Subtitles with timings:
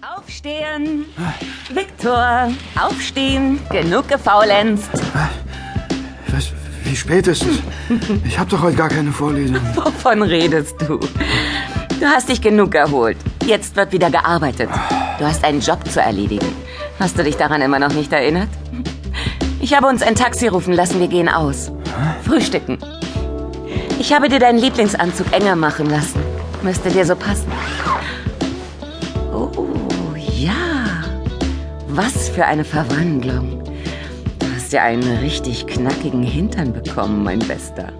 [0.00, 1.06] Aufstehen!
[1.72, 2.50] Viktor,
[2.80, 3.58] aufstehen!
[3.70, 4.90] Genug gefaulenzt!
[6.28, 6.52] Was,
[6.84, 7.58] wie spät ist es?
[8.24, 9.56] Ich habe doch heute gar keine Vorlesung.
[9.74, 10.98] Wovon redest du?
[10.98, 13.16] Du hast dich genug erholt.
[13.44, 14.70] Jetzt wird wieder gearbeitet.
[15.18, 16.46] Du hast einen Job zu erledigen.
[17.00, 18.48] Hast du dich daran immer noch nicht erinnert?
[19.60, 21.72] Ich habe uns ein Taxi rufen lassen, wir gehen aus.
[22.24, 22.78] Frühstücken.
[23.98, 26.20] Ich habe dir deinen Lieblingsanzug enger machen lassen.
[26.62, 27.50] Müsste dir so passen.
[29.38, 31.04] Oh, ja.
[31.86, 33.62] Was für eine Verwandlung.
[34.40, 37.92] Du hast ja einen richtig knackigen Hintern bekommen, mein Bester.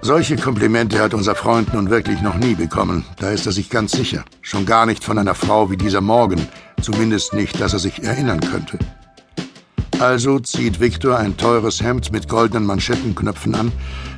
[0.00, 3.04] Solche Komplimente hat unser Freund nun wirklich noch nie bekommen.
[3.18, 4.24] Da ist er sich ganz sicher.
[4.42, 6.40] Schon gar nicht von einer Frau wie dieser Morgen.
[6.80, 8.78] Zumindest nicht, dass er sich erinnern könnte.
[9.98, 13.72] Also zieht Viktor ein teures Hemd mit goldenen Manschettenknöpfen an,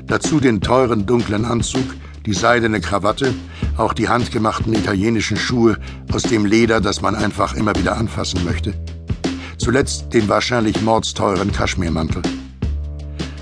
[0.06, 3.34] dazu den teuren dunklen Anzug, die seidene Krawatte,
[3.76, 5.76] auch die handgemachten italienischen Schuhe
[6.12, 8.74] aus dem Leder, das man einfach immer wieder anfassen möchte.
[9.58, 12.22] Zuletzt den wahrscheinlich mordsteuren Kaschmirmantel.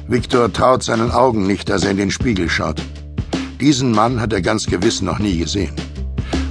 [0.06, 2.82] Viktor traut seinen Augen nicht, als er in den Spiegel schaut.
[3.60, 5.74] Diesen Mann hat er ganz gewiss noch nie gesehen.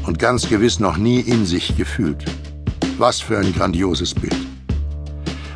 [0.05, 2.23] Und ganz gewiss noch nie in sich gefühlt.
[2.97, 4.35] Was für ein grandioses Bild.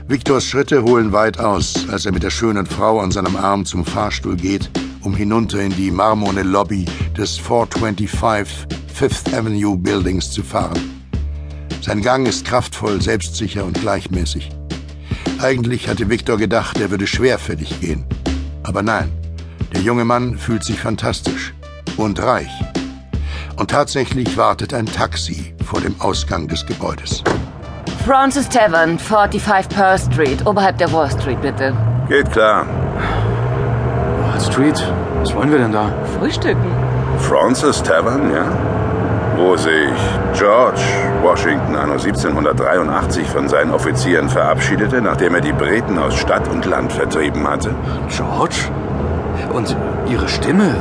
[0.07, 3.85] Viktors Schritte holen weit aus, als er mit der schönen Frau an seinem Arm zum
[3.85, 4.69] Fahrstuhl geht,
[5.03, 6.85] um hinunter in die marmorne Lobby
[7.17, 10.79] des 425 Fifth Avenue Buildings zu fahren.
[11.81, 14.49] Sein Gang ist kraftvoll, selbstsicher und gleichmäßig.
[15.39, 18.05] Eigentlich hatte Viktor gedacht, er würde schwerfällig gehen.
[18.63, 19.11] Aber nein,
[19.73, 21.53] der junge Mann fühlt sich fantastisch
[21.97, 22.51] und reich.
[23.57, 27.23] Und tatsächlich wartet ein Taxi vor dem Ausgang des Gebäudes.
[28.05, 31.73] Francis Tavern, 45 Pearl Street, oberhalb der Wall Street, bitte.
[32.07, 32.65] Geht klar.
[34.43, 34.81] Street?
[35.21, 35.91] Was wollen wir denn da?
[36.19, 36.65] Frühstücken.
[37.19, 38.45] Francis Tavern, ja?
[39.37, 39.89] Wo sich
[40.37, 40.81] George
[41.21, 46.93] Washington anno 1783 von seinen Offizieren verabschiedete, nachdem er die Briten aus Stadt und Land
[46.93, 47.71] vertrieben hatte?
[48.09, 48.69] George?
[49.51, 49.75] Und
[50.07, 50.75] Ihre Stimme?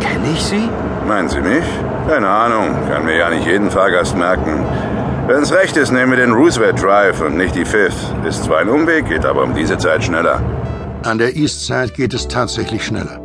[0.00, 0.68] Kenne ich sie?
[1.06, 1.64] Meinen Sie mich?
[2.08, 4.64] Keine Ahnung, kann mir ja nicht jeden Fahrgast merken.
[5.26, 8.14] Wenn's recht ist, nehmen wir den Roosevelt Drive und nicht die Fifth.
[8.26, 10.40] Ist zwar ein Umweg, geht aber um diese Zeit schneller.
[11.04, 13.20] An der East Side geht es tatsächlich schneller.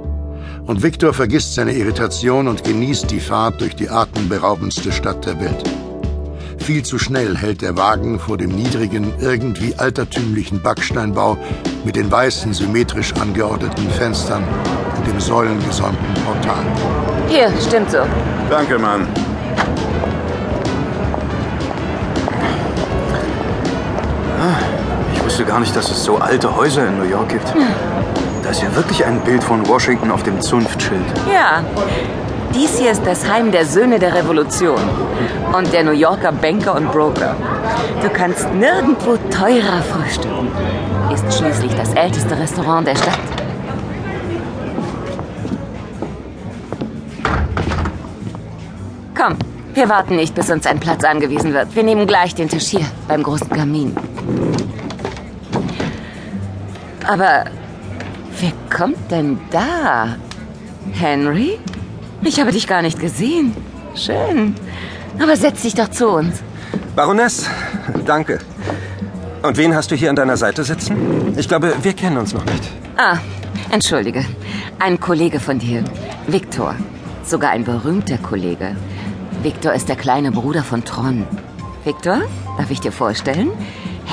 [0.66, 5.64] Und Victor vergisst seine Irritation und genießt die Fahrt durch die atemberaubendste Stadt der Welt.
[6.60, 11.38] Viel zu schnell hält der Wagen vor dem niedrigen, irgendwie altertümlichen Backsteinbau
[11.84, 14.44] mit den weißen, symmetrisch angeordneten Fenstern
[14.96, 16.64] und dem säulengesäumten Portal.
[17.28, 17.98] Hier, stimmt so.
[18.50, 19.08] Danke, Mann.
[25.54, 27.54] Gar nicht, dass es so alte Häuser in New York gibt.
[28.42, 31.06] Da ist ja wirklich ein Bild von Washington auf dem Zunftschild.
[31.32, 31.64] Ja,
[32.56, 34.82] dies hier ist das Heim der Söhne der Revolution
[35.56, 37.36] und der New Yorker Banker und Broker.
[38.02, 40.48] Du kannst nirgendwo teurer frühstücken.
[41.14, 43.20] Ist schließlich das älteste Restaurant der Stadt.
[49.16, 49.36] Komm,
[49.76, 51.76] wir warten nicht, bis uns ein Platz angewiesen wird.
[51.76, 53.96] Wir nehmen gleich den Tisch hier beim großen Kamin.
[57.08, 57.46] Aber
[58.40, 60.18] wer kommt denn da?
[60.92, 61.60] Henry?
[62.22, 63.56] Ich habe dich gar nicht gesehen.
[63.96, 64.56] Schön.
[65.20, 66.42] Aber setz dich doch zu uns.
[66.96, 67.48] Baroness,
[68.06, 68.40] danke.
[69.42, 71.36] Und wen hast du hier an deiner Seite sitzen?
[71.38, 72.72] Ich glaube, wir kennen uns noch nicht.
[72.98, 73.18] Ah,
[73.72, 74.26] entschuldige.
[74.80, 75.84] Ein Kollege von dir,
[76.28, 76.76] Viktor.
[77.24, 78.76] Sogar ein berühmter Kollege.
[79.42, 81.28] Viktor ist der kleine Bruder von Tron.
[81.84, 82.22] Viktor,
[82.58, 83.52] darf ich dir vorstellen?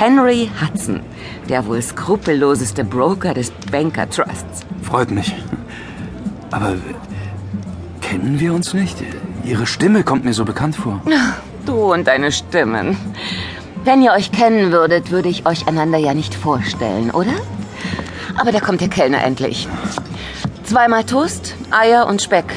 [0.01, 1.01] Henry Hudson,
[1.47, 4.65] der wohl skrupelloseste Broker des Banker Trusts.
[4.81, 5.35] Freut mich.
[6.49, 6.73] Aber
[8.01, 8.97] kennen wir uns nicht?
[9.45, 11.01] Ihre Stimme kommt mir so bekannt vor.
[11.67, 12.97] Du und deine Stimmen.
[13.83, 17.33] Wenn ihr euch kennen würdet, würde ich euch einander ja nicht vorstellen, oder?
[18.39, 19.67] Aber da kommt der Kellner endlich.
[20.63, 22.51] Zweimal Toast, Eier und Speck.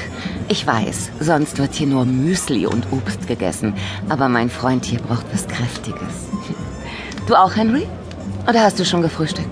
[0.48, 3.74] Ich weiß, sonst wird hier nur Müsli und Obst gegessen.
[4.08, 6.30] Aber mein Freund hier braucht was Kräftiges.
[7.26, 7.86] Du auch, Henry?
[8.48, 9.48] Oder hast du schon gefrühstückt?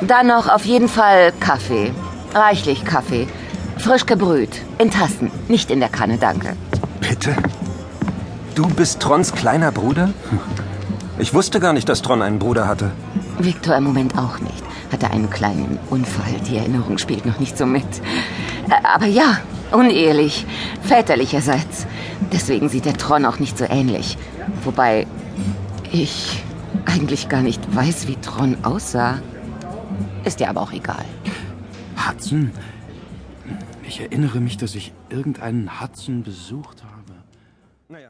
[0.00, 1.92] Dann noch auf jeden Fall Kaffee.
[2.32, 3.26] Reichlich Kaffee.
[3.78, 4.60] Frisch gebrüht.
[4.78, 5.30] In Tassen.
[5.48, 6.56] Nicht in der Kanne, danke.
[7.00, 7.34] Bitte?
[8.54, 10.10] Du bist Trons kleiner Bruder?
[11.18, 12.92] Ich wusste gar nicht, dass Tron einen Bruder hatte.
[13.38, 14.62] Victor im Moment auch nicht.
[14.92, 16.34] Hatte einen kleinen Unfall.
[16.48, 17.86] Die Erinnerung spielt noch nicht so mit.
[18.84, 19.38] Aber ja,
[19.72, 20.46] unehelich.
[20.82, 21.86] Väterlicherseits.
[22.32, 24.16] Deswegen sieht der Tron auch nicht so ähnlich.
[24.62, 25.06] Wobei
[25.90, 26.44] ich
[26.86, 29.20] eigentlich gar nicht weiß, wie Tron aussah.
[30.24, 31.04] Ist dir aber auch egal.
[31.96, 32.50] Hudson?
[33.86, 36.93] Ich erinnere mich, dass ich irgendeinen Hudson besucht habe.